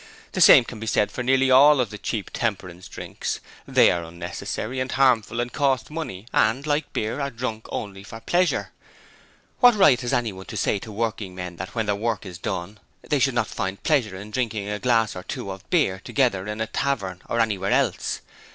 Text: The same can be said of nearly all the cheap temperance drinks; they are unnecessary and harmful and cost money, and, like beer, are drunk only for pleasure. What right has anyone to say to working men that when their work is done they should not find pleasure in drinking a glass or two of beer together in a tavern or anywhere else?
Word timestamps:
The 0.31 0.41
same 0.41 0.63
can 0.63 0.79
be 0.79 0.87
said 0.87 1.11
of 1.11 1.17
nearly 1.25 1.51
all 1.51 1.75
the 1.85 1.99
cheap 1.99 2.31
temperance 2.33 2.87
drinks; 2.87 3.39
they 3.67 3.91
are 3.91 4.03
unnecessary 4.03 4.79
and 4.79 4.91
harmful 4.91 5.39
and 5.39 5.53
cost 5.53 5.91
money, 5.91 6.25
and, 6.33 6.65
like 6.65 6.91
beer, 6.91 7.21
are 7.21 7.29
drunk 7.29 7.67
only 7.69 8.01
for 8.03 8.19
pleasure. 8.19 8.71
What 9.59 9.75
right 9.75 10.01
has 10.01 10.11
anyone 10.11 10.45
to 10.47 10.57
say 10.57 10.79
to 10.79 10.91
working 10.91 11.35
men 11.35 11.57
that 11.57 11.75
when 11.75 11.85
their 11.85 11.93
work 11.93 12.25
is 12.25 12.39
done 12.39 12.79
they 13.07 13.19
should 13.19 13.35
not 13.35 13.45
find 13.45 13.83
pleasure 13.83 14.15
in 14.15 14.31
drinking 14.31 14.67
a 14.69 14.79
glass 14.79 15.15
or 15.15 15.21
two 15.21 15.51
of 15.51 15.69
beer 15.69 16.01
together 16.03 16.47
in 16.47 16.61
a 16.61 16.65
tavern 16.65 17.21
or 17.29 17.39
anywhere 17.39 17.69
else? 17.71 18.21